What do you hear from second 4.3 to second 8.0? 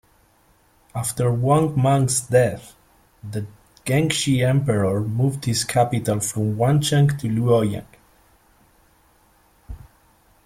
Emperor moved his capital from Wancheng to Luoyang.